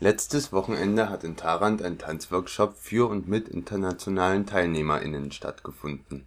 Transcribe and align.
Letztes 0.00 0.52
Wochenende 0.52 1.08
hat 1.08 1.24
in 1.24 1.36
Tharandt 1.36 1.80
ein 1.82 1.98
Tanzworkshop 1.98 2.76
für 2.76 3.08
und 3.08 3.28
mit 3.28 3.48
internationalen 3.48 4.44
TeilnehmerInnen 4.44 5.30
stattgefunden. 5.30 6.26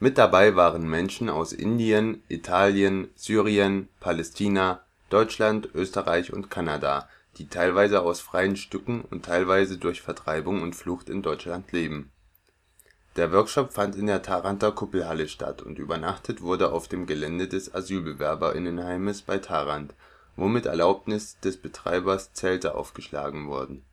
Mit 0.00 0.18
dabei 0.18 0.56
waren 0.56 0.88
Menschen 0.88 1.28
aus 1.28 1.52
Indien, 1.52 2.22
Italien, 2.28 3.08
Syrien, 3.14 3.88
Palästina, 4.00 4.80
Deutschland, 5.10 5.68
Österreich 5.74 6.32
und 6.32 6.50
Kanada, 6.50 7.08
die 7.36 7.48
teilweise 7.48 8.02
aus 8.02 8.20
freien 8.20 8.56
Stücken 8.56 9.02
und 9.02 9.24
teilweise 9.26 9.78
durch 9.78 10.00
Vertreibung 10.00 10.62
und 10.62 10.74
Flucht 10.74 11.08
in 11.08 11.22
Deutschland 11.22 11.72
leben. 11.72 12.10
Der 13.16 13.30
Workshop 13.32 13.72
fand 13.72 13.94
in 13.96 14.06
der 14.06 14.22
Tharandter 14.22 14.72
Kuppelhalle 14.72 15.28
statt 15.28 15.62
und 15.62 15.78
übernachtet 15.78 16.40
wurde 16.40 16.72
auf 16.72 16.88
dem 16.88 17.06
Gelände 17.06 17.46
des 17.46 17.72
Asylbewerberinnenheimes 17.72 19.22
bei 19.22 19.38
Tharandt, 19.38 19.94
wo 20.36 20.48
mit 20.48 20.66
Erlaubnis 20.66 21.38
des 21.40 21.56
Betreibers 21.56 22.32
Zelte 22.32 22.74
aufgeschlagen 22.74 23.48
wurden. 23.48 23.84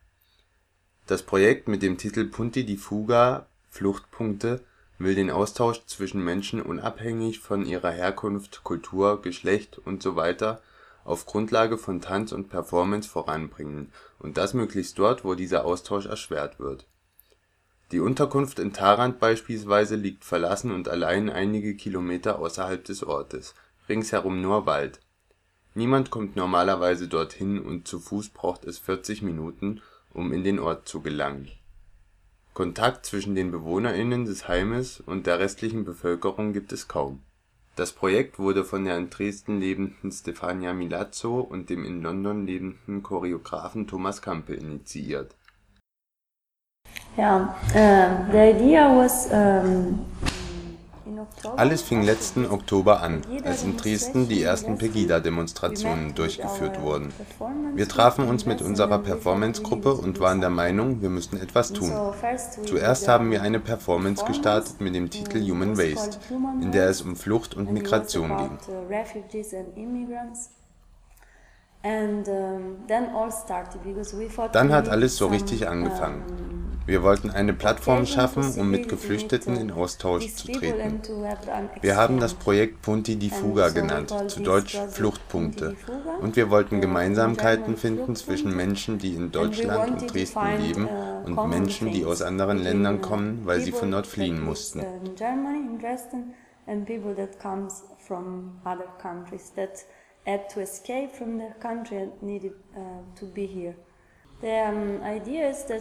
Das 1.07 1.23
Projekt 1.23 1.67
mit 1.67 1.81
dem 1.81 1.97
Titel 1.97 2.25
Punti 2.25 2.65
di 2.65 2.77
Fuga 2.77 3.47
(Fluchtpunkte) 3.69 4.61
will 4.97 5.15
den 5.15 5.31
Austausch 5.31 5.85
zwischen 5.85 6.23
Menschen 6.23 6.61
unabhängig 6.61 7.39
von 7.39 7.65
ihrer 7.65 7.91
Herkunft, 7.91 8.63
Kultur, 8.63 9.21
Geschlecht 9.21 9.81
usw. 9.85 10.57
auf 11.03 11.25
Grundlage 11.25 11.77
von 11.77 12.01
Tanz 12.01 12.31
und 12.31 12.49
Performance 12.49 13.09
voranbringen 13.09 13.91
und 14.19 14.37
das 14.37 14.53
möglichst 14.53 14.99
dort, 14.99 15.25
wo 15.25 15.35
dieser 15.35 15.65
Austausch 15.65 16.05
erschwert 16.05 16.59
wird. 16.59 16.85
Die 17.91 17.99
Unterkunft 17.99 18.59
in 18.59 18.71
Tharandt 18.71 19.19
beispielsweise 19.19 19.95
liegt 19.95 20.23
verlassen 20.23 20.71
und 20.71 20.87
allein 20.87 21.29
einige 21.29 21.75
Kilometer 21.75 22.39
außerhalb 22.39 22.85
des 22.85 23.03
Ortes, 23.03 23.53
ringsherum 23.89 24.41
nur 24.41 24.65
Wald. 24.65 25.01
Niemand 25.73 26.09
kommt 26.09 26.35
normalerweise 26.35 27.07
dorthin 27.07 27.59
und 27.59 27.87
zu 27.87 27.99
Fuß 27.99 28.29
braucht 28.29 28.65
es 28.65 28.77
40 28.79 29.21
Minuten, 29.21 29.81
um 30.13 30.33
in 30.33 30.43
den 30.43 30.59
Ort 30.59 30.87
zu 30.87 31.01
gelangen. 31.01 31.49
Kontakt 32.53 33.05
zwischen 33.05 33.35
den 33.35 33.51
BewohnerInnen 33.51 34.25
des 34.25 34.49
Heimes 34.49 34.99
und 34.99 35.25
der 35.25 35.39
restlichen 35.39 35.85
Bevölkerung 35.85 36.51
gibt 36.51 36.73
es 36.73 36.89
kaum. 36.89 37.21
Das 37.77 37.93
Projekt 37.93 38.37
wurde 38.37 38.65
von 38.65 38.83
der 38.83 38.97
in 38.97 39.09
Dresden 39.09 39.61
lebenden 39.61 40.11
Stefania 40.11 40.73
Milazzo 40.73 41.39
und 41.39 41.69
dem 41.69 41.85
in 41.85 42.01
London 42.01 42.45
lebenden 42.45 43.01
Choreografen 43.01 43.87
Thomas 43.87 44.21
Campe 44.21 44.53
initiiert. 44.55 45.33
Ja, 47.15 47.55
uh, 47.69 48.31
the 48.31 48.37
idea 48.37 48.89
was 48.89 49.27
um, 49.31 50.05
alles 51.55 51.81
fing 51.81 52.03
letzten 52.03 52.45
Oktober 52.45 53.01
an, 53.01 53.21
als 53.43 53.63
in 53.63 53.77
Dresden 53.77 54.27
die 54.27 54.41
ersten 54.41 54.77
Pegida-Demonstrationen 54.77 56.15
durchgeführt 56.15 56.81
wurden. 56.81 57.13
Wir 57.75 57.87
trafen 57.87 58.27
uns 58.27 58.45
mit 58.45 58.61
unserer 58.61 58.99
Performance-Gruppe 58.99 59.93
und 59.93 60.19
waren 60.19 60.41
der 60.41 60.49
Meinung, 60.49 61.01
wir 61.01 61.09
müssten 61.09 61.37
etwas 61.37 61.73
tun. 61.73 61.91
Zuerst 62.65 63.07
haben 63.07 63.31
wir 63.31 63.41
eine 63.41 63.59
Performance 63.59 64.25
gestartet 64.25 64.81
mit 64.81 64.95
dem 64.95 65.09
Titel 65.09 65.41
Human 65.49 65.77
Waste, 65.77 66.19
in 66.61 66.71
der 66.71 66.89
es 66.89 67.01
um 67.01 67.15
Flucht 67.15 67.55
und 67.55 67.71
Migration 67.71 68.37
ging. 68.37 68.57
Dann 74.51 74.71
hat 74.71 74.89
alles 74.89 75.17
so 75.17 75.27
richtig 75.27 75.67
angefangen. 75.67 76.60
Wir 76.91 77.03
wollten 77.03 77.29
eine 77.29 77.53
Plattform 77.53 78.05
schaffen, 78.05 78.59
um 78.59 78.69
mit 78.69 78.89
Geflüchteten 78.89 79.55
in 79.55 79.71
Austausch 79.71 80.35
zu 80.35 80.51
treten. 80.51 80.99
Wir 81.79 81.95
haben 81.95 82.19
das 82.19 82.33
Projekt 82.33 82.81
Punti 82.81 83.15
di 83.15 83.29
Fuga 83.29 83.69
genannt, 83.69 84.13
zu 84.27 84.41
Deutsch 84.41 84.77
Fluchtpunkte. 84.89 85.77
Und 86.19 86.35
wir 86.35 86.49
wollten 86.49 86.81
Gemeinsamkeiten 86.81 87.77
finden 87.77 88.17
zwischen 88.17 88.53
Menschen, 88.53 88.99
die 88.99 89.15
in 89.15 89.31
Deutschland 89.31 90.01
und 90.01 90.13
Dresden 90.13 90.61
leben, 90.61 90.89
und 91.23 91.49
Menschen, 91.49 91.93
die 91.93 92.03
aus 92.03 92.21
anderen 92.21 92.57
Ländern 92.57 92.99
kommen, 92.99 93.45
weil 93.45 93.61
sie 93.61 93.71
von 93.71 93.89
dort 93.89 94.05
fliehen 94.05 94.43
mussten. 94.43 94.81
had 100.25 100.47
to 100.51 100.59
escape 100.59 101.15
from 101.15 101.39
their 101.39 101.55
country 101.59 101.97
and 101.97 102.21
needed 102.21 102.53
uh, 102.77 103.01
to 103.15 103.25
be 103.25 103.47
here. 103.47 103.73
Um, 104.41 104.99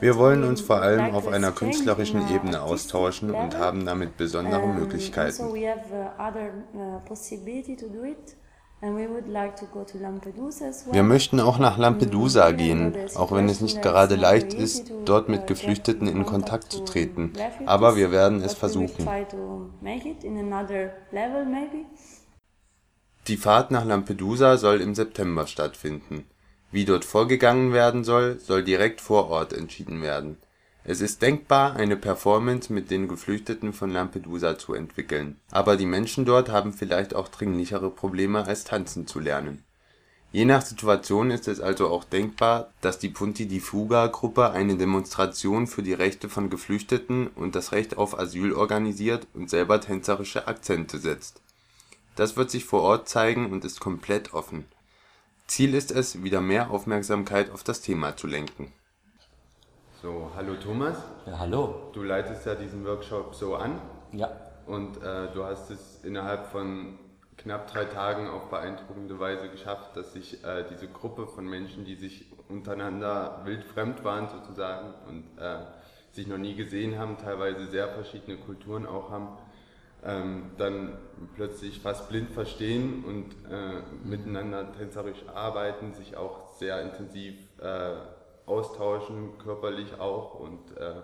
Wir 0.01 0.17
wollen 0.19 0.45
uns 0.45 0.61
vor 0.61 0.83
allem 0.83 1.15
auf 1.15 1.29
einer 1.29 1.51
künstlerischen 1.51 2.29
Ebene 2.29 2.61
austauschen 2.61 3.31
und 3.31 3.57
haben 3.57 3.87
damit 3.87 4.19
besondere 4.19 4.67
Möglichkeiten. 4.69 5.45
Uh, 5.45 5.55
uh, 6.75 7.01
Wir 10.93 11.03
möchten 11.03 11.41
auch 11.41 11.59
nach 11.59 11.79
Lampedusa 11.79 12.51
gehen, 12.51 12.95
auch 13.15 13.33
wenn 13.33 13.49
es 13.49 13.63
nicht 13.63 13.81
gerade 13.81 14.17
leicht 14.17 14.53
ist, 14.53 14.93
dort 15.07 15.31
mit 15.31 15.47
Geflüchteten 15.47 16.07
in 16.07 16.27
Kontakt 16.27 16.71
zu 16.71 16.85
treten. 16.85 17.33
Aber 17.65 17.97
wir 17.97 18.11
werden 18.11 18.43
es 18.43 18.53
versuchen. 18.53 19.09
Die 23.27 23.37
Fahrt 23.37 23.71
nach 23.71 23.85
Lampedusa 23.87 24.57
soll 24.59 24.81
im 24.83 24.95
September 24.95 25.47
stattfinden. 25.47 26.27
Wie 26.73 26.85
dort 26.85 27.05
vorgegangen 27.05 27.73
werden 27.73 28.05
soll, 28.05 28.39
soll 28.39 28.63
direkt 28.63 29.01
vor 29.01 29.29
Ort 29.29 29.53
entschieden 29.53 30.03
werden. 30.03 30.37
Es 30.85 31.01
ist 31.01 31.21
denkbar, 31.21 31.75
eine 31.75 31.97
Performance 31.97 32.73
mit 32.73 32.91
den 32.91 33.09
Geflüchteten 33.09 33.73
von 33.73 33.91
Lampedusa 33.91 34.57
zu 34.57 34.75
entwickeln, 34.75 35.39
aber 35.51 35.77
die 35.77 35.87
Menschen 35.87 36.25
dort 36.25 36.49
haben 36.49 36.73
vielleicht 36.73 37.15
auch 37.15 37.29
dringlichere 37.29 37.91
Probleme 37.91 38.47
als 38.47 38.65
tanzen 38.65 39.07
zu 39.07 39.19
lernen. 39.19 39.65
Je 40.33 40.45
nach 40.45 40.63
Situation 40.63 41.33
ist 41.33 41.49
es 41.49 41.61
also 41.61 41.89
auch 41.89 42.05
denkbar, 42.05 42.71
dass 42.81 43.01
die 43.01 43.09
Punti 43.09 43.47
di 43.47 43.59
Fuga 43.59 44.07
Gruppe 44.07 44.53
eine 44.53 44.77
Demonstration 44.77 45.67
für 45.67 45.83
die 45.83 45.93
Rechte 45.93 46.29
von 46.29 46.51
Geflüchteten 46.51 47.27
und 47.27 47.57
das 47.57 47.73
Recht 47.73 47.99
auf 47.99 48.17
Asyl 48.17 48.53
organisiert 48.53 49.27
und 49.35 49.51
selber 49.51 49.81
tänzerische 49.81 50.47
Akzente 50.47 50.99
setzt. 50.99 51.43
Das 52.15 52.37
wird 52.37 52.51
sich 52.51 52.65
vor 52.65 52.83
Ort 52.83 53.09
zeigen 53.09 53.51
und 53.51 53.65
ist 53.65 53.81
komplett 53.81 54.33
offen 54.33 54.65
Ziel 55.51 55.75
ist 55.75 55.91
es, 55.91 56.23
wieder 56.23 56.41
mehr 56.41 56.71
Aufmerksamkeit 56.71 57.51
auf 57.51 57.65
das 57.65 57.81
Thema 57.81 58.17
zu 58.17 58.29
lenken. 58.29 58.73
So, 60.01 60.31
hallo 60.37 60.55
Thomas. 60.55 60.97
Ja, 61.27 61.41
hallo. 61.41 61.91
Du 61.93 62.05
leitest 62.05 62.47
ja 62.47 62.55
diesen 62.55 62.87
Workshop 62.87 63.35
so 63.35 63.57
an. 63.57 63.81
Ja. 64.13 64.31
Und 64.67 65.03
äh, 65.03 65.33
du 65.35 65.43
hast 65.43 65.73
es 65.73 66.05
innerhalb 66.05 66.47
von 66.47 67.01
knapp 67.37 67.67
drei 67.67 67.85
Tagen 67.87 68.29
auf 68.29 68.49
beeindruckende 68.49 69.19
Weise 69.19 69.49
geschafft, 69.49 69.97
dass 69.97 70.13
sich 70.13 70.45
äh, 70.45 70.65
diese 70.71 70.87
Gruppe 70.87 71.27
von 71.27 71.49
Menschen, 71.49 71.85
die 71.85 71.97
sich 71.97 72.27
untereinander 72.49 73.41
wildfremd 73.45 74.05
waren 74.05 74.29
sozusagen 74.29 74.95
und 75.09 75.37
äh, 75.37 75.65
sich 76.13 76.29
noch 76.29 76.39
nie 76.39 76.55
gesehen 76.55 76.97
haben, 76.97 77.19
teilweise 77.19 77.67
sehr 77.67 77.89
verschiedene 77.89 78.37
Kulturen 78.37 78.87
auch 78.87 79.11
haben, 79.11 79.37
ähm, 80.05 80.51
dann 80.57 80.99
plötzlich 81.35 81.81
fast 81.81 82.09
blind 82.09 82.31
verstehen 82.31 83.05
und 83.05 83.35
äh, 83.51 83.83
miteinander 84.05 84.73
tänzerisch 84.73 85.23
arbeiten, 85.35 85.93
sich 85.95 86.17
auch 86.17 86.55
sehr 86.55 86.81
intensiv 86.83 87.35
äh, 87.61 87.97
austauschen, 88.47 89.39
körperlich 89.39 90.01
auch 90.01 90.35
und 90.35 90.77
äh, 90.77 91.03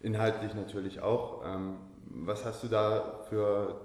inhaltlich 0.00 0.54
natürlich 0.54 1.00
auch. 1.00 1.44
Ähm, 1.44 1.76
was 2.06 2.44
hast 2.44 2.62
du 2.62 2.68
da 2.68 3.20
für 3.28 3.80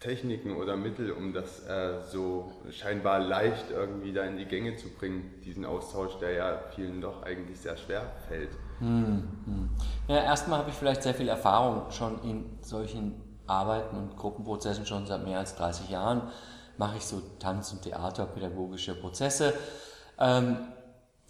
Techniken 0.00 0.56
oder 0.56 0.76
Mittel, 0.76 1.12
um 1.12 1.32
das 1.32 1.66
äh, 1.66 2.00
so 2.02 2.52
scheinbar 2.70 3.20
leicht 3.20 3.70
irgendwie 3.70 4.12
da 4.12 4.24
in 4.24 4.38
die 4.38 4.46
Gänge 4.46 4.76
zu 4.76 4.88
bringen, 4.88 5.40
diesen 5.44 5.66
Austausch, 5.66 6.18
der 6.18 6.32
ja 6.32 6.58
vielen 6.74 7.00
doch 7.00 7.22
eigentlich 7.22 7.60
sehr 7.60 7.76
schwer 7.76 8.10
fällt? 8.28 8.50
Hm, 8.80 9.28
hm. 9.44 9.70
Ja, 10.08 10.22
erstmal 10.22 10.58
habe 10.58 10.70
ich 10.70 10.76
vielleicht 10.76 11.02
sehr 11.02 11.14
viel 11.14 11.28
Erfahrung 11.28 11.90
schon 11.90 12.22
in 12.22 12.58
solchen 12.62 13.14
Arbeiten 13.46 13.96
und 13.96 14.16
Gruppenprozessen 14.16 14.86
schon 14.86 15.06
seit 15.06 15.24
mehr 15.24 15.38
als 15.38 15.54
30 15.56 15.90
Jahren. 15.90 16.22
Mache 16.78 16.96
ich 16.96 17.04
so 17.04 17.20
Tanz- 17.38 17.72
und 17.72 17.82
Theaterpädagogische 17.82 18.94
Prozesse. 18.94 19.52
Ähm, 20.18 20.56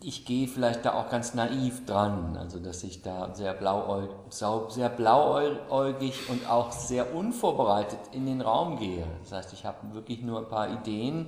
ich 0.03 0.25
gehe 0.25 0.49
vielleicht 0.49 0.85
da 0.87 0.95
auch 0.95 1.11
ganz 1.11 1.35
naiv 1.35 1.85
dran, 1.85 2.37
also 2.39 2.59
dass 2.59 2.83
ich 2.85 3.03
da 3.03 3.35
sehr, 3.35 3.53
blauäug, 3.53 4.11
sehr 4.31 4.89
blauäugig 4.89 6.31
und 6.31 6.49
auch 6.49 6.73
sehr 6.73 7.15
unvorbereitet 7.15 7.99
in 8.13 8.25
den 8.27 8.41
Raum 8.41 8.79
gehe. 8.79 9.05
Das 9.23 9.33
heißt, 9.33 9.53
ich 9.53 9.67
habe 9.67 9.93
wirklich 9.93 10.23
nur 10.23 10.39
ein 10.39 10.49
paar 10.49 10.71
Ideen 10.71 11.27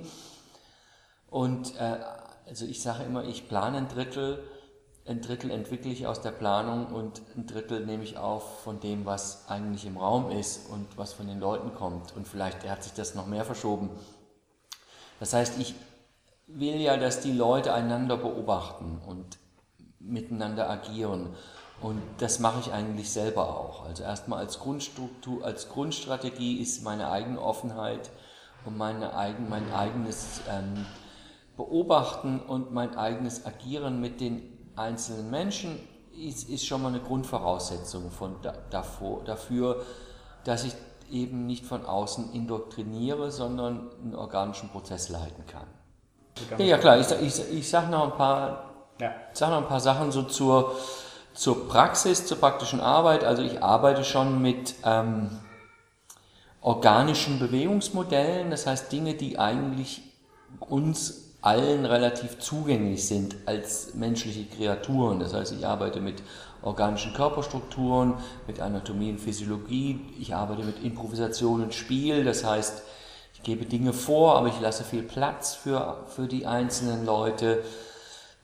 und 1.29 1.75
äh, 1.77 1.99
also 2.47 2.65
ich 2.65 2.81
sage 2.81 3.03
immer, 3.03 3.23
ich 3.25 3.47
plane 3.47 3.77
ein 3.77 3.87
Drittel, 3.89 4.43
ein 5.05 5.21
Drittel 5.21 5.51
entwickle 5.51 5.91
ich 5.91 6.07
aus 6.07 6.21
der 6.21 6.31
Planung 6.31 6.87
und 6.87 7.21
ein 7.35 7.45
Drittel 7.45 7.85
nehme 7.85 8.03
ich 8.03 8.17
auf 8.17 8.61
von 8.61 8.79
dem, 8.79 9.05
was 9.05 9.49
eigentlich 9.49 9.85
im 9.85 9.97
Raum 9.97 10.31
ist 10.31 10.69
und 10.69 10.97
was 10.97 11.13
von 11.13 11.27
den 11.27 11.39
Leuten 11.39 11.73
kommt. 11.75 12.15
Und 12.15 12.27
vielleicht 12.27 12.67
hat 12.67 12.83
sich 12.83 12.93
das 12.93 13.13
noch 13.13 13.27
mehr 13.27 13.43
verschoben. 13.43 13.89
Das 15.19 15.33
heißt, 15.33 15.59
ich 15.59 15.75
will 16.47 16.79
ja, 16.79 16.95
dass 16.95 17.19
die 17.19 17.33
Leute 17.33 17.73
einander 17.73 18.15
beobachten 18.15 19.01
und 19.05 19.37
miteinander 19.99 20.69
agieren. 20.69 21.35
Und 21.81 22.01
das 22.19 22.39
mache 22.39 22.61
ich 22.61 22.71
eigentlich 22.71 23.11
selber 23.11 23.57
auch. 23.57 23.85
Also 23.85 24.03
erstmal 24.03 24.39
als 24.39 24.59
Grundstruktur, 24.59 25.43
als 25.43 25.67
Grundstrategie 25.67 26.61
ist 26.61 26.83
meine 26.83 27.09
eigene 27.09 27.41
Offenheit 27.41 28.09
und 28.63 28.77
meine 28.77 29.17
eigen, 29.17 29.49
mein 29.49 29.69
eigenes 29.73 30.39
ähm, 30.49 30.85
Beobachten 31.57 32.39
und 32.39 32.71
mein 32.71 32.95
eigenes 32.95 33.45
Agieren 33.45 33.99
mit 33.99 34.21
den 34.21 34.52
einzelnen 34.75 35.29
Menschen 35.29 35.79
ist, 36.17 36.49
ist 36.49 36.65
schon 36.65 36.81
mal 36.81 36.89
eine 36.89 36.99
Grundvoraussetzung 36.99 38.11
von 38.11 38.35
da, 38.41 38.53
davor, 38.69 39.23
dafür, 39.23 39.83
dass 40.43 40.63
ich 40.63 40.73
eben 41.11 41.45
nicht 41.45 41.65
von 41.65 41.85
außen 41.85 42.33
indoktriniere, 42.33 43.31
sondern 43.31 43.89
einen 44.03 44.15
organischen 44.15 44.69
Prozess 44.69 45.09
leiten 45.09 45.45
kann. 45.47 45.67
Ja, 46.57 46.65
ja, 46.65 46.77
klar, 46.77 46.97
ich, 46.97 47.11
ich, 47.11 47.51
ich 47.51 47.69
sage 47.69 47.91
noch, 47.91 48.03
ein 48.11 48.17
paar, 48.17 48.71
ja. 48.99 49.11
sag 49.33 49.49
noch 49.49 49.57
ein 49.57 49.67
paar 49.67 49.79
Sachen 49.79 50.11
so 50.11 50.23
zur, 50.23 50.75
zur 51.33 51.67
Praxis, 51.67 52.25
zur 52.25 52.37
praktischen 52.37 52.79
Arbeit. 52.79 53.23
Also 53.23 53.43
ich 53.43 53.61
arbeite 53.61 54.03
schon 54.03 54.41
mit 54.41 54.75
ähm, 54.83 55.29
organischen 56.61 57.39
Bewegungsmodellen, 57.39 58.49
das 58.49 58.65
heißt 58.65 58.91
Dinge, 58.91 59.13
die 59.13 59.37
eigentlich 59.37 60.01
uns 60.59 61.32
allen 61.43 61.85
relativ 61.85 62.39
zugänglich 62.39 63.05
sind 63.05 63.35
als 63.45 63.93
menschliche 63.95 64.45
Kreaturen. 64.45 65.19
Das 65.19 65.33
heißt, 65.33 65.51
ich 65.51 65.67
arbeite 65.67 65.99
mit 65.99 66.23
organischen 66.61 67.13
Körperstrukturen, 67.13 68.15
mit 68.47 68.61
Anatomie 68.61 69.11
und 69.11 69.19
Physiologie, 69.19 69.99
ich 70.19 70.33
arbeite 70.33 70.63
mit 70.63 70.81
Improvisation 70.83 71.61
und 71.61 71.73
Spiel, 71.73 72.23
das 72.23 72.45
heißt, 72.45 72.83
ich 73.33 73.43
gebe 73.43 73.65
Dinge 73.65 73.91
vor, 73.91 74.37
aber 74.37 74.47
ich 74.47 74.59
lasse 74.61 74.85
viel 74.85 75.03
Platz 75.03 75.53
für, 75.53 76.05
für 76.07 76.27
die 76.27 76.45
einzelnen 76.45 77.05
Leute. 77.05 77.61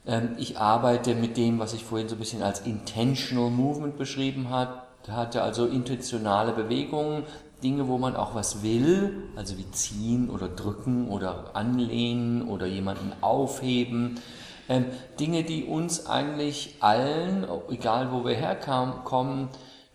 Ähm, 0.05 0.35
ich 0.37 0.57
arbeite 0.57 1.15
mit 1.15 1.37
dem, 1.37 1.57
was 1.59 1.73
ich 1.73 1.85
vorhin 1.85 2.09
so 2.09 2.15
ein 2.15 2.19
bisschen 2.19 2.43
als 2.43 2.59
Intentional 2.61 3.49
Movement 3.49 3.97
beschrieben 3.97 4.49
hatte, 4.49 5.41
also 5.41 5.65
intentionale 5.65 6.51
Bewegungen, 6.51 7.23
Dinge, 7.63 7.87
wo 7.87 7.97
man 7.97 8.15
auch 8.15 8.35
was 8.35 8.63
will, 8.63 9.29
also 9.35 9.57
wie 9.57 9.69
ziehen 9.71 10.29
oder 10.29 10.47
drücken 10.47 11.09
oder 11.09 11.55
anlehnen 11.55 12.47
oder 12.47 12.65
jemanden 12.65 13.11
aufheben. 13.21 14.19
Ähm, 14.67 14.85
Dinge, 15.19 15.43
die 15.43 15.65
uns 15.65 16.05
eigentlich 16.05 16.75
allen, 16.79 17.45
egal 17.69 18.11
wo 18.11 18.23
wir 18.23 18.35
herkommen, 18.35 19.49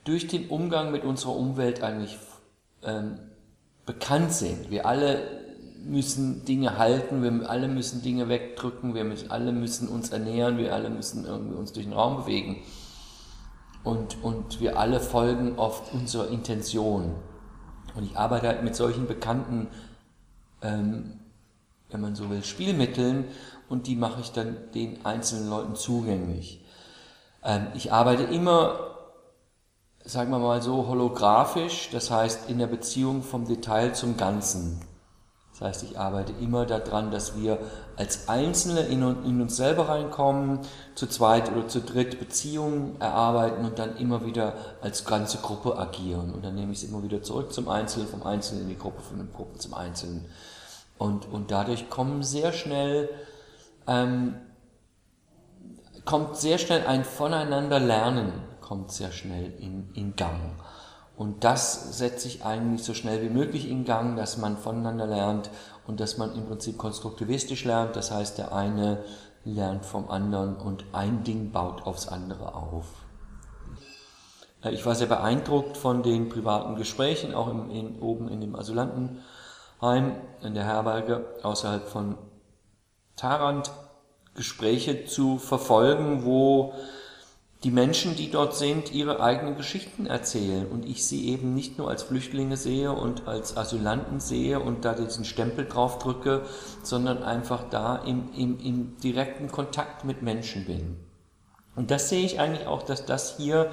durch 0.05 0.27
den 0.27 0.49
Umgang 0.49 0.93
mit 0.93 1.05
unserer 1.05 1.37
Umwelt 1.37 1.83
eigentlich 1.83 2.19
ähm, 2.83 3.19
bekannt 3.87 4.33
sind. 4.33 4.71
Wir 4.71 4.87
alle 4.87 5.45
müssen 5.85 6.45
Dinge 6.45 6.79
halten, 6.79 7.23
wir 7.23 7.49
alle 7.49 7.69
müssen 7.69 8.03
Dinge 8.03 8.29
wegdrücken, 8.29 8.95
wir 8.95 9.05
alle 9.29 9.53
müssen 9.53 9.89
uns 9.89 10.11
ernähren, 10.11 10.59
wir 10.59 10.75
alle 10.75 10.91
müssen 10.91 11.27
irgendwie 11.27 11.57
uns 11.57 11.73
durch 11.73 11.87
den 11.87 11.93
Raum 11.93 12.25
bewegen. 12.25 12.63
Und, 13.83 14.23
und 14.23 14.61
wir 14.61 14.79
alle 14.79 14.99
folgen 14.99 15.59
oft 15.59 15.93
unserer 15.93 16.29
Intention. 16.29 17.15
Und 17.95 18.05
ich 18.05 18.17
arbeite 18.17 18.49
halt 18.49 18.63
mit 18.63 18.75
solchen 18.75 19.07
bekannten, 19.07 19.69
ähm, 20.63 21.21
wenn 21.91 22.01
man 22.01 22.17
so 22.17 22.31
will, 22.31 22.43
Spielmitteln 22.43 23.27
und 23.69 23.87
die 23.87 23.97
mache 23.97 24.21
ich 24.21 24.33
dann 24.33 24.57
den 24.75 25.05
einzelnen 25.07 25.49
Leuten 25.49 25.77
zugänglich. 25.77 26.65
Ähm, 27.45 27.69
ich 27.75 27.93
arbeite 27.93 28.25
immer, 28.25 28.97
sagen 30.05 30.31
wir 30.31 30.39
mal 30.39 30.63
so, 30.63 30.87
holographisch, 30.89 31.91
das 31.93 32.11
heißt 32.11 32.51
in 32.51 32.59
der 32.59 32.67
Beziehung 32.67 33.23
vom 33.23 33.47
Detail 33.47 33.95
zum 33.95 34.17
Ganzen. 34.17 34.81
Das 35.55 35.69
heißt, 35.69 35.85
ich 35.85 35.99
arbeite 35.99 36.33
immer 36.41 36.67
daran, 36.67 37.13
dass 37.13 37.39
wir 37.39 37.59
als 37.97 38.29
Einzelne 38.29 38.81
in, 38.81 39.03
in, 39.25 39.41
uns 39.41 39.57
selber 39.57 39.89
reinkommen, 39.89 40.59
zu 40.97 41.07
zweit 41.07 41.53
oder 41.53 41.69
zu 41.69 41.81
dritt 41.81 42.19
Beziehungen 42.19 43.01
erarbeiten 43.01 43.65
und 43.65 43.79
dann 43.79 43.97
immer 43.97 44.27
wieder 44.27 44.55
als 44.83 45.05
ganze 45.05 45.39
Gruppe 45.39 45.79
agieren. 45.79 46.35
Und 46.35 46.45
dann 46.45 46.57
nehme 46.57 46.73
ich 46.73 46.83
es 46.83 46.89
immer 46.89 47.05
wieder 47.05 47.23
zurück 47.23 47.53
zum 47.53 47.69
Einzelnen, 47.69 48.09
vom 48.09 48.25
Einzelnen 48.25 48.63
in 48.63 48.71
die 48.71 48.79
Gruppe, 48.79 49.01
von 49.01 49.19
der 49.19 49.29
Gruppe 49.29 49.59
zum 49.61 49.75
Einzelnen. 49.75 50.27
Und, 50.99 51.31
und 51.31 51.53
dadurch 51.53 51.89
kommen 51.89 52.25
sehr 52.25 52.53
schnell, 52.53 53.09
ähm, 53.87 54.35
kommt 56.05 56.37
sehr 56.37 56.59
schnell 56.59 56.85
ein 56.85 57.05
Voneinander 57.05 57.79
lernen, 57.79 58.33
kommt 58.61 58.91
sehr 58.91 59.13
schnell 59.13 59.53
in, 59.61 59.89
in 59.95 60.17
Gang. 60.17 60.57
Und 61.17 61.45
das 61.45 61.97
setze 61.97 62.27
ich 62.27 62.45
eigentlich 62.45 62.83
so 62.83 62.93
schnell 62.93 63.23
wie 63.23 63.29
möglich 63.29 63.69
in 63.69 63.85
Gang, 63.85 64.17
dass 64.17 64.37
man 64.37 64.57
voneinander 64.57 65.07
lernt 65.07 65.51
und 65.87 66.01
dass 66.01 66.19
man 66.19 66.35
im 66.35 66.47
Prinzip 66.47 66.77
konstruktivistisch 66.77 67.65
lernt. 67.65 67.95
Das 67.95 68.11
heißt, 68.11 68.39
der 68.39 68.53
eine 68.53 69.05
lernt 69.45 69.85
vom 69.85 70.11
anderen 70.11 70.57
und 70.57 70.85
ein 70.93 71.23
Ding 71.23 71.53
baut 71.53 71.87
aufs 71.87 72.09
andere 72.09 72.55
auf. 72.55 72.87
Äh, 74.65 74.71
ich 74.73 74.85
war 74.85 74.95
sehr 74.95 75.07
beeindruckt 75.07 75.77
von 75.77 76.03
den 76.03 76.29
privaten 76.29 76.77
Gesprächen, 76.77 77.35
auch 77.35 77.49
im, 77.49 77.71
in, 77.71 78.01
oben 78.01 78.29
in 78.29 78.41
dem 78.41 78.57
Asylantenheim, 78.57 80.17
in 80.43 80.55
der 80.55 80.65
Herberge 80.65 81.27
außerhalb 81.43 81.87
von 81.87 82.17
Tarant, 83.17 83.71
Gespräche 84.35 85.05
zu 85.05 85.39
verfolgen, 85.39 86.25
wo 86.25 86.75
die 87.65 87.71
Menschen, 87.71 88.15
die 88.15 88.31
dort 88.31 88.55
sind, 88.55 88.93
ihre 88.93 89.21
eigenen 89.21 89.57
Geschichten 89.57 90.05
erzählen 90.05 90.67
und 90.67 90.85
ich 90.85 91.07
sie 91.07 91.31
eben 91.31 91.55
nicht 91.55 91.79
nur 91.79 91.89
als 91.89 92.03
Flüchtlinge 92.03 92.59
sehe 92.59 92.93
und 92.93 93.27
als 93.27 93.57
Asylanten 93.57 94.21
sehe 94.21 94.61
und 94.61 94.85
da 94.85 94.93
diesen 94.93 95.25
Stempel 95.25 95.65
drauf 95.65 95.99
drücke, 95.99 96.43
sondern 96.83 97.23
einfach 97.23 97.65
da 97.71 97.97
im, 97.97 98.29
im, 98.37 98.61
im 98.61 98.99
direkten 98.99 99.51
Kontakt 99.51 100.05
mit 100.05 100.21
Menschen 100.21 100.67
bin. 100.67 100.99
Und 101.75 101.91
das 101.91 102.11
sehe 102.11 102.25
ich 102.25 102.39
eigentlich 102.39 102.67
auch, 102.67 102.83
dass 102.83 103.07
das 103.07 103.39
hier 103.39 103.71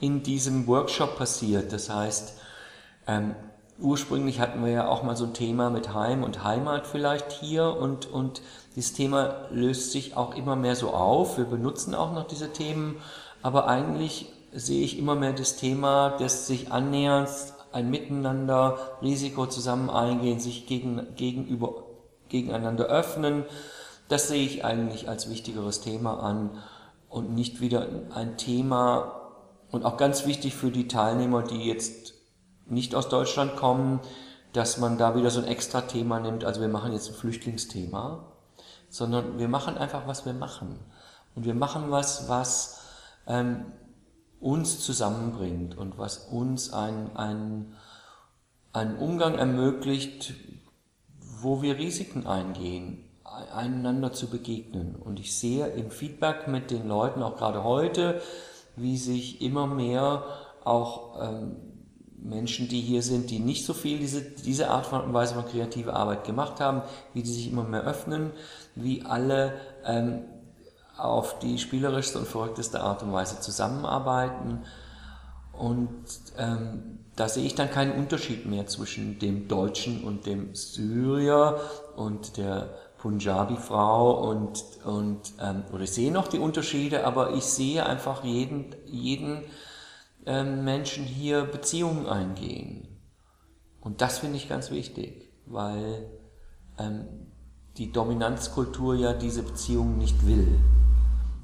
in 0.00 0.22
diesem 0.22 0.66
Workshop 0.66 1.18
passiert. 1.18 1.70
Das 1.70 1.90
heißt, 1.90 2.38
ähm, 3.06 3.34
ursprünglich 3.78 4.40
hatten 4.40 4.64
wir 4.64 4.72
ja 4.72 4.88
auch 4.88 5.02
mal 5.02 5.16
so 5.16 5.26
ein 5.26 5.34
Thema 5.34 5.68
mit 5.68 5.92
Heim 5.92 6.22
und 6.22 6.44
Heimat 6.44 6.86
vielleicht 6.86 7.30
hier 7.30 7.76
und, 7.76 8.06
und 8.06 8.40
dieses 8.74 8.94
Thema 8.94 9.48
löst 9.50 9.92
sich 9.92 10.16
auch 10.16 10.34
immer 10.34 10.56
mehr 10.56 10.76
so 10.76 10.90
auf. 10.90 11.36
Wir 11.36 11.44
benutzen 11.44 11.94
auch 11.94 12.12
noch 12.12 12.26
diese 12.26 12.52
Themen 12.52 12.96
aber 13.44 13.68
eigentlich 13.68 14.32
sehe 14.52 14.82
ich 14.82 14.98
immer 14.98 15.14
mehr 15.16 15.34
das 15.34 15.56
Thema, 15.56 16.16
dass 16.16 16.46
sich 16.46 16.72
annähernd 16.72 17.28
ein 17.72 17.90
Miteinander, 17.90 18.78
Risiko 19.02 19.44
zusammen 19.44 19.90
eingehen, 19.90 20.40
sich 20.40 20.66
gegen, 20.66 21.14
gegenüber, 21.14 21.84
gegeneinander 22.30 22.86
öffnen. 22.86 23.44
Das 24.08 24.28
sehe 24.28 24.42
ich 24.42 24.64
eigentlich 24.64 25.10
als 25.10 25.28
wichtigeres 25.28 25.82
Thema 25.82 26.20
an 26.20 26.52
und 27.10 27.34
nicht 27.34 27.60
wieder 27.60 27.86
ein 28.14 28.38
Thema 28.38 29.34
und 29.70 29.84
auch 29.84 29.98
ganz 29.98 30.24
wichtig 30.24 30.54
für 30.54 30.70
die 30.70 30.88
Teilnehmer, 30.88 31.42
die 31.42 31.66
jetzt 31.66 32.14
nicht 32.64 32.94
aus 32.94 33.10
Deutschland 33.10 33.56
kommen, 33.56 34.00
dass 34.54 34.78
man 34.78 34.96
da 34.96 35.16
wieder 35.16 35.28
so 35.28 35.40
ein 35.40 35.46
extra 35.46 35.82
Thema 35.82 36.18
nimmt. 36.18 36.46
Also 36.46 36.62
wir 36.62 36.68
machen 36.68 36.94
jetzt 36.94 37.10
ein 37.10 37.14
Flüchtlingsthema, 37.14 38.24
sondern 38.88 39.38
wir 39.38 39.48
machen 39.48 39.76
einfach, 39.76 40.06
was 40.06 40.24
wir 40.24 40.32
machen. 40.32 40.78
Und 41.34 41.44
wir 41.44 41.54
machen 41.54 41.90
was, 41.90 42.26
was 42.30 42.80
ähm, 43.26 43.66
uns 44.40 44.80
zusammenbringt 44.80 45.76
und 45.76 45.98
was 45.98 46.18
uns 46.18 46.72
einen 46.72 47.74
ein 48.74 48.96
Umgang 48.98 49.36
ermöglicht, 49.36 50.34
wo 51.40 51.62
wir 51.62 51.78
Risiken 51.78 52.26
eingehen, 52.26 53.04
einander 53.54 54.12
zu 54.12 54.28
begegnen. 54.28 54.96
Und 54.96 55.20
ich 55.20 55.38
sehe 55.38 55.68
im 55.68 55.90
Feedback 55.90 56.48
mit 56.48 56.70
den 56.70 56.88
Leuten, 56.88 57.22
auch 57.22 57.36
gerade 57.36 57.62
heute, 57.62 58.20
wie 58.76 58.96
sich 58.96 59.40
immer 59.40 59.66
mehr 59.66 60.24
auch 60.64 61.22
ähm, 61.22 61.56
Menschen, 62.16 62.68
die 62.68 62.80
hier 62.80 63.02
sind, 63.02 63.30
die 63.30 63.38
nicht 63.38 63.64
so 63.64 63.74
viel 63.74 63.98
diese, 63.98 64.22
diese 64.22 64.70
Art 64.70 64.86
von 64.86 65.12
Weise 65.12 65.34
von 65.34 65.46
kreative 65.46 65.92
Arbeit 65.92 66.24
gemacht 66.24 66.58
haben, 66.58 66.82
wie 67.12 67.22
die 67.22 67.32
sich 67.32 67.50
immer 67.50 67.64
mehr 67.64 67.84
öffnen, 67.84 68.32
wie 68.74 69.02
alle 69.02 69.54
ähm, 69.84 70.22
auf 70.96 71.38
die 71.40 71.58
spielerischste 71.58 72.18
und 72.18 72.28
verrückteste 72.28 72.80
Art 72.80 73.02
und 73.02 73.12
Weise 73.12 73.40
zusammenarbeiten. 73.40 74.60
Und 75.52 76.04
ähm, 76.38 77.00
da 77.16 77.28
sehe 77.28 77.44
ich 77.44 77.54
dann 77.54 77.70
keinen 77.70 77.92
Unterschied 77.92 78.46
mehr 78.46 78.66
zwischen 78.66 79.18
dem 79.18 79.48
Deutschen 79.48 80.02
und 80.04 80.26
dem 80.26 80.54
Syrier 80.54 81.60
und 81.96 82.36
der 82.36 82.74
Punjabi-Frau 82.98 84.30
und, 84.30 84.64
und 84.84 85.20
ähm, 85.40 85.64
oder 85.72 85.84
ich 85.84 85.92
sehe 85.92 86.10
noch 86.10 86.26
die 86.26 86.38
Unterschiede, 86.38 87.06
aber 87.06 87.34
ich 87.34 87.44
sehe 87.44 87.84
einfach 87.84 88.24
jeden, 88.24 88.74
jeden 88.86 89.42
ähm, 90.26 90.64
Menschen 90.64 91.04
hier 91.04 91.44
Beziehungen 91.44 92.06
eingehen. 92.06 92.88
Und 93.80 94.00
das 94.00 94.18
finde 94.18 94.38
ich 94.38 94.48
ganz 94.48 94.70
wichtig, 94.70 95.30
weil 95.44 96.06
ähm, 96.78 97.04
die 97.76 97.92
Dominanzkultur 97.92 98.94
ja 98.94 99.12
diese 99.12 99.42
Beziehungen 99.42 99.98
nicht 99.98 100.26
will 100.26 100.58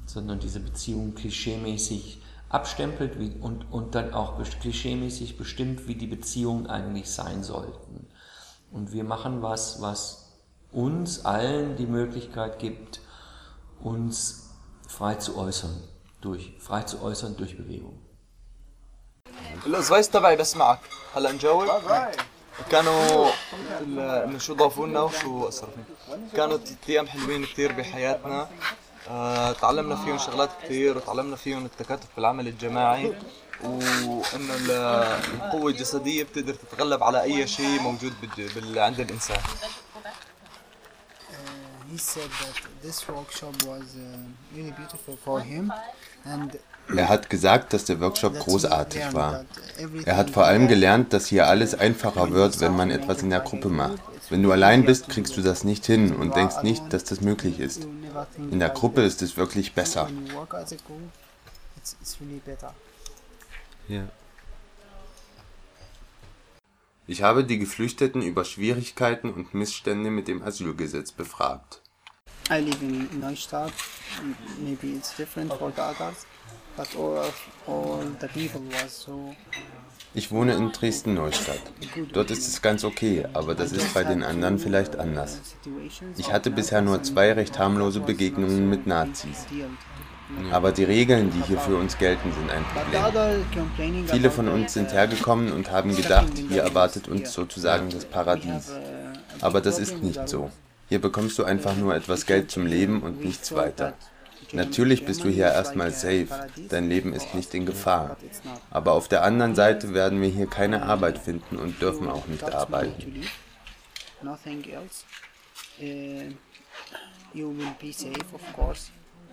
sondern 0.10 0.40
diese 0.40 0.60
Beziehung 0.60 1.16
klischeemäßig 1.16 2.22
abstempelt 2.50 3.18
und, 3.42 3.72
und 3.72 3.96
dann 3.96 4.14
auch 4.14 4.42
klischeemäßig 4.62 5.38
bestimmt, 5.38 5.88
wie 5.88 5.96
die 5.96 6.08
Beziehungen 6.08 6.68
eigentlich 6.68 7.10
sein 7.12 7.44
sollten. 7.44 8.08
Und 8.72 8.92
wir 8.94 9.04
machen 9.04 9.42
was, 9.42 9.82
was 9.82 10.34
uns 10.72 11.26
allen 11.26 11.76
die 11.76 11.86
Möglichkeit 11.86 12.60
gibt, 12.60 13.00
uns 13.82 14.50
frei 14.88 15.16
zu 15.16 15.38
äußern, 15.38 15.76
durch, 16.22 16.54
frei 16.60 16.84
zu 16.84 17.02
äußern 17.02 17.36
durch 17.38 17.58
Bewegung. 17.58 18.00
الأصغيس 19.66 20.10
تبعي 20.10 20.36
بسمعك 20.36 20.80
هلا 21.16 21.32
نجاوب؟ 21.32 21.68
كانوا 22.72 23.30
ال- 23.82 24.42
شو 24.42 24.54
ضافوا 24.54 24.88
لنا 24.88 25.02
وشو 25.02 25.48
اثروا 25.48 25.72
فينا 26.06 26.28
كانوا 26.34 26.60
ايام 26.90 27.08
حلوين 27.08 27.46
كثير 27.46 27.72
بحياتنا 27.72 28.50
آه، 29.11 29.53
تعلمنا 29.53 29.97
فيهم 29.97 30.19
شغلات 30.19 30.51
كثير 30.63 30.97
وتعلمنا 30.97 31.37
فيهم 31.37 31.65
التكاتف 31.65 32.07
بالعمل 32.17 32.49
الجماعي 32.49 33.13
وانه 33.65 34.55
ال- 34.55 34.71
القوة 35.35 35.71
الجسدية 35.71 36.23
بتقدر 36.25 36.55
تتغلب 36.55 37.03
على 37.03 37.23
اي 37.23 37.47
شيء 37.47 37.81
موجود 37.81 38.13
عند 38.77 39.01
الانسان 39.01 39.41
he 41.93 41.99
said 41.99 42.31
that 42.43 42.57
this 42.87 42.99
workshop 43.09 43.55
was 43.71 43.87
uh, 43.97 44.57
really 44.57 44.73
beautiful 44.81 45.17
for 45.25 45.41
him 45.41 45.73
and 46.25 46.59
Er 46.97 47.09
hat 47.09 47.31
gesagt, 47.31 47.73
dass 47.73 47.85
der 47.85 48.01
Workshop 48.01 48.35
großartig 48.45 49.03
war. 49.15 49.45
Er 50.07 50.17
hat 50.17 50.31
vor 50.31 50.45
allem 50.45 50.67
gelernt, 50.67 51.13
dass 51.13 51.27
hier 51.27 51.47
alles 51.47 51.73
einfacher 51.87 52.33
wird, 52.33 52.59
wenn 52.61 52.75
man 52.77 52.91
etwas 52.91 53.23
in 53.23 53.31
der 53.31 53.39
Gruppe 53.49 53.69
macht. 53.69 54.01
Wenn 54.31 54.45
du 54.45 54.53
allein 54.53 54.85
bist, 54.85 55.09
kriegst 55.09 55.37
du 55.37 55.43
das 55.43 55.65
nicht 55.65 55.85
hin 55.87 56.15
und 56.15 56.37
denkst 56.37 56.63
nicht, 56.63 56.93
dass 56.93 57.03
das 57.03 57.21
möglich 57.21 57.59
ist. 57.59 57.87
In 58.37 58.61
der 58.61 58.69
Gruppe 58.69 59.03
ist 59.03 59.23
es 59.23 59.37
wirklich 59.37 59.75
besser. 59.75 60.07
When 60.07 60.27
you 60.27 60.35
work 60.35 60.55
as 60.55 60.73
a 60.73 60.77
group, 60.87 61.11
it's, 61.77 61.97
it's 62.01 62.17
really 62.21 62.41
better. 62.45 62.73
Ich 67.09 67.23
habe 67.23 67.43
die 67.43 67.59
Geflüchteten 67.59 68.23
über 68.23 68.45
Schwierigkeiten 68.45 69.31
und 69.31 69.53
Missstände 69.53 70.11
mit 70.11 70.29
dem 70.29 70.43
Asylgesetz 70.45 71.11
befragt. 71.11 71.83
I 72.49 72.61
live 72.61 72.81
in 72.83 73.19
Neustadt. 73.19 73.73
Maybe 74.61 74.97
it's 74.97 75.17
different 75.17 75.53
for 75.53 75.73
the 75.75 75.83
others, 75.83 76.25
but 76.77 76.89
all 76.97 77.19
of, 77.19 77.35
all 77.67 78.05
the 78.21 78.29
people 78.29 78.61
was 78.71 78.97
so 78.97 79.35
Ich 80.13 80.33
wohne 80.33 80.55
in 80.55 80.73
Dresden-Neustadt. 80.73 81.61
Dort 82.13 82.31
ist 82.33 82.49
es 82.49 82.61
ganz 82.63 82.85
okay, 82.85 83.27
aber 83.33 83.55
das 83.55 83.71
ist 83.71 83.95
bei 83.95 84.03
den 84.03 84.25
anderen 84.25 84.59
vielleicht 84.59 84.97
anders. 84.97 85.41
Ich 86.17 86.33
hatte 86.33 86.51
bisher 86.51 86.83
nur 86.83 87.03
zwei 87.05 87.33
recht 87.33 87.59
harmlose 87.59 88.01
Begegnungen 88.01 88.69
mit 88.69 88.87
Nazis. 88.87 89.47
Aber 90.51 90.73
die 90.73 90.85
Regeln, 90.85 91.31
die 91.31 91.43
hier 91.47 91.59
für 91.59 91.77
uns 91.77 91.97
gelten, 91.99 92.33
sind 92.33 92.51
ein 92.51 92.65
Problem. 92.65 94.07
Viele 94.09 94.31
von 94.31 94.49
uns 94.49 94.75
sind 94.75 94.93
hergekommen 94.93 95.53
und 95.53 95.71
haben 95.71 95.95
gedacht, 95.95 96.33
hier 96.49 96.63
erwartet 96.63 97.09
uns 97.09 97.33
sozusagen 97.33 97.89
das 97.91 98.05
Paradies. 98.05 98.73
Aber 99.41 99.61
das 99.61 99.79
ist 99.79 100.03
nicht 100.03 100.29
so. 100.29 100.51
Hier 100.89 101.01
bekommst 101.01 101.39
du 101.39 101.45
einfach 101.45 101.77
nur 101.77 101.95
etwas 101.95 102.27
Geld 102.27 102.51
zum 102.51 102.67
Leben 102.67 103.03
und 103.03 103.25
nichts 103.25 103.55
weiter. 103.55 103.95
Natürlich 104.53 105.05
bist 105.05 105.23
du 105.25 105.29
hier 105.29 105.47
erstmal 105.47 105.93
safe, 105.93 106.29
dein 106.69 106.89
Leben 106.89 107.13
ist 107.13 107.35
nicht 107.35 107.55
in 107.55 107.67
Gefahr. 107.67 108.17
Aber 108.71 108.93
auf 108.93 109.09
der 109.09 109.23
anderen 109.23 109.55
Seite 109.55 109.95
werden 109.95 110.21
wir 110.21 110.29
hier 110.29 110.47
keine 110.47 110.83
Arbeit 110.83 111.19
finden 111.19 111.57
und 111.57 111.81
dürfen 111.81 112.09
auch 112.09 112.27
nicht 112.27 112.45
arbeiten. 112.45 113.25
Else. 114.23 115.05
Uh. 115.81 116.33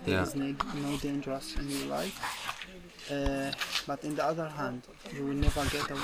There 0.05 0.15
Yeah. 0.15 0.23
is 0.23 0.35
no, 0.35 0.53
dangerous 1.01 1.55
in 1.55 1.69
your 1.69 1.87
life. 1.87 2.17
Uh, 3.11 3.51
but 3.87 4.03
in 4.03 4.15
the 4.15 4.23
other 4.23 4.47
hand, 4.47 4.83
you 5.13 5.25
will 5.25 5.33
never 5.33 5.65
get 5.65 5.89
a. 5.89 5.95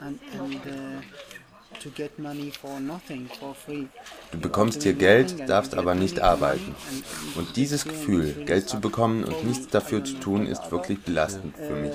And, 0.00 0.18
and 0.32 0.56
uh, 0.56 1.02
Du 4.32 4.38
bekommst 4.40 4.82
hier 4.82 4.94
Geld, 4.94 5.48
darfst 5.48 5.74
aber 5.74 5.94
nicht 5.94 6.20
arbeiten. 6.20 6.74
Und 7.36 7.56
dieses 7.56 7.84
Gefühl, 7.84 8.44
Geld 8.44 8.68
zu 8.68 8.80
bekommen 8.80 9.24
und 9.24 9.44
nichts 9.44 9.68
dafür 9.68 10.04
zu 10.04 10.14
tun, 10.14 10.46
ist 10.46 10.70
wirklich 10.70 11.00
belastend 11.02 11.56
für 11.56 11.74
mich. 11.74 11.94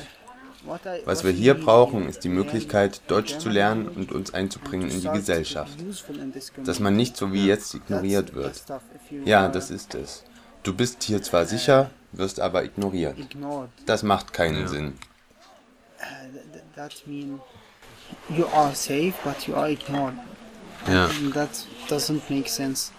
Was 1.03 1.25
wir 1.25 1.31
hier 1.31 1.55
brauchen, 1.55 2.07
ist 2.07 2.23
die 2.23 2.29
Möglichkeit, 2.29 3.01
Deutsch 3.07 3.37
zu 3.37 3.49
lernen 3.49 3.89
und 3.89 4.13
uns 4.13 4.33
einzubringen 4.33 4.89
in 4.89 5.01
die 5.01 5.09
Gesellschaft. 5.09 5.73
Dass 6.63 6.79
man 6.79 6.95
nicht 6.95 7.17
so 7.17 7.33
wie 7.33 7.45
jetzt 7.45 7.73
ignoriert 7.73 8.33
wird. 8.33 8.63
Ja, 9.25 9.49
das 9.49 9.71
ist 9.71 9.93
es. 9.95 10.23
Du 10.63 10.73
bist 10.73 11.03
hier 11.03 11.21
zwar 11.21 11.45
sicher, 11.45 11.89
wirst 12.13 12.39
aber 12.39 12.63
ignoriert. 12.63 13.17
Das 13.85 14.03
macht 14.03 14.31
keinen 14.31 14.69
Sinn. 14.69 14.93
Uh, 15.99 16.37
th- 16.53 16.63
that 16.75 17.07
means 17.07 17.41
you 18.29 18.47
are 18.53 18.73
safe, 18.75 19.13
but 19.23 19.47
you 19.47 19.55
are 19.55 19.69
ignored. 19.69 20.15
Ja. 20.87 21.05
And 21.05 21.33
that 21.33 21.49
doesn't 21.89 22.29
make 22.29 22.49
sense. 22.49 22.91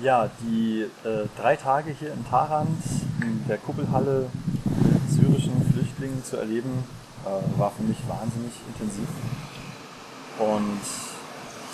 Ja, 0.00 0.30
die 0.40 0.86
äh, 1.04 1.26
drei 1.40 1.56
Tage 1.56 1.90
hier 1.98 2.12
in 2.12 2.24
Tarant 2.28 2.82
in 3.20 3.44
der 3.48 3.58
Kuppelhalle 3.58 4.30
mit 4.64 5.10
syrischen 5.10 5.60
Flüchtlingen 5.72 6.24
zu 6.24 6.36
erleben, 6.36 6.84
äh, 7.24 7.58
war 7.58 7.72
für 7.72 7.82
mich 7.82 7.98
wahnsinnig 8.06 8.52
intensiv. 8.68 9.08
Und 10.38 10.80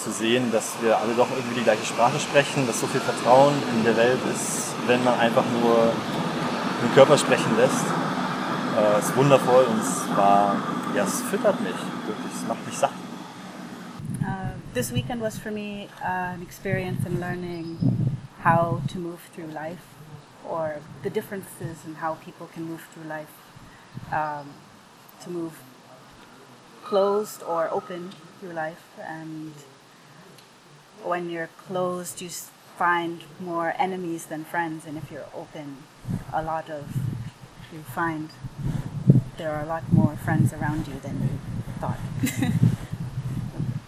zu 0.03 0.11
sehen, 0.11 0.51
dass 0.53 0.73
wir 0.81 0.99
alle 0.99 1.15
doch 1.15 1.29
irgendwie 1.31 1.61
die 1.61 1.65
gleiche 1.65 1.85
Sprache 1.85 2.19
sprechen, 2.19 2.67
dass 2.67 2.81
so 2.81 2.87
viel 2.87 3.01
Vertrauen 3.01 3.55
in 3.77 3.85
der 3.85 3.97
Welt 3.97 4.21
ist, 4.35 4.75
wenn 4.87 5.03
man 5.05 5.19
einfach 5.19 5.45
nur 5.61 5.93
den 6.83 6.95
Körper 6.95 7.17
sprechen 7.17 7.57
lässt, 7.57 7.85
äh, 8.76 8.99
ist 8.99 9.16
wundervoll 9.16 9.64
und 9.64 9.81
es 9.81 10.16
war, 10.16 10.57
ja, 10.95 11.04
es 11.04 11.23
füttert 11.23 11.61
mich, 11.61 11.76
wirklich, 12.07 12.33
es 12.35 12.47
macht 12.47 12.66
mich 12.66 12.76
satt. 12.76 12.93
Uh, 14.21 14.54
this 14.75 14.93
weekend 14.93 15.21
was 15.21 15.38
for 15.38 15.50
me 15.50 15.88
uh, 16.02 16.35
an 16.35 16.43
experience 16.43 17.07
in 17.07 17.21
learning 17.21 17.78
how 18.43 18.81
to 18.88 18.99
move 18.99 19.19
through 19.35 19.50
life 19.52 19.85
or 20.49 20.76
the 21.02 21.11
differences 21.11 21.85
in 21.87 21.95
how 22.00 22.14
people 22.25 22.47
can 22.54 22.64
move 22.64 22.81
through 22.93 23.09
life. 23.09 23.33
Um, 24.12 24.50
to 25.25 25.31
move 25.31 25.61
closed 26.85 27.43
or 27.43 27.69
open 27.71 28.11
through 28.38 28.52
life. 28.52 28.85
And 29.00 29.54
when 31.02 31.31
you're 31.31 31.50
closed, 31.66 32.21
you 32.21 32.28
find 32.28 33.25
more 33.40 33.75
enemies 33.78 34.26
than 34.26 34.45
friends. 34.45 34.87
And 34.87 34.97
if 34.97 35.11
you're 35.11 35.26
open, 35.35 35.78
a 36.33 36.43
lot 36.43 36.69
of, 36.71 36.85
you 37.75 37.83
find 37.83 38.31
there 39.37 39.50
are 39.50 39.62
a 39.62 39.66
lot 39.66 39.93
more 39.93 40.16
friends 40.16 40.52
around 40.52 40.87
you 40.87 40.95
than 41.00 41.23
you 41.23 41.38
thought. 41.81 41.99